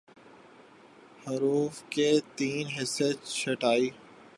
حروف 1.25 1.81
کے 1.89 2.09
تئیں 2.35 2.63
حساس 2.77 3.33
چھٹائی 3.33 3.89